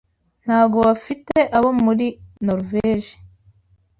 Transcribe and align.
Ntabwo 0.45 0.79
bafite 0.87 1.37
abo 1.57 1.69
muri 1.85 2.07
Noruveje. 2.45 3.13